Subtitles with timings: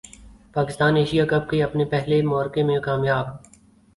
[0.53, 3.27] Pakistan Asia cup کے اپنے پہلے معرکے میں کامیاب